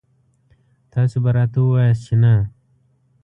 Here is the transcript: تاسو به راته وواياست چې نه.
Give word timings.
تاسو 0.93 1.17
به 1.23 1.29
راته 1.37 1.57
وواياست 1.61 2.01
چې 2.05 2.15
نه. 2.23 2.33